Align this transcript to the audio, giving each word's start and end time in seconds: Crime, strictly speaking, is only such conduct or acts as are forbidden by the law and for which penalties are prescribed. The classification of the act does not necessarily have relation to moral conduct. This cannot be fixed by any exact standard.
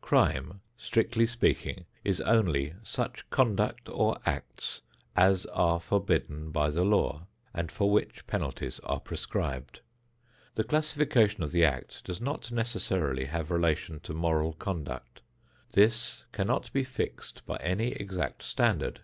Crime, 0.00 0.62
strictly 0.78 1.26
speaking, 1.26 1.84
is 2.04 2.22
only 2.22 2.72
such 2.82 3.28
conduct 3.28 3.86
or 3.90 4.16
acts 4.24 4.80
as 5.14 5.44
are 5.52 5.78
forbidden 5.78 6.50
by 6.50 6.70
the 6.70 6.84
law 6.86 7.26
and 7.52 7.70
for 7.70 7.90
which 7.90 8.26
penalties 8.26 8.80
are 8.84 8.98
prescribed. 8.98 9.80
The 10.54 10.64
classification 10.64 11.42
of 11.42 11.52
the 11.52 11.66
act 11.66 12.02
does 12.02 12.22
not 12.22 12.50
necessarily 12.50 13.26
have 13.26 13.50
relation 13.50 14.00
to 14.04 14.14
moral 14.14 14.54
conduct. 14.54 15.20
This 15.74 16.24
cannot 16.32 16.72
be 16.72 16.82
fixed 16.82 17.44
by 17.44 17.56
any 17.56 17.88
exact 17.88 18.42
standard. 18.42 19.02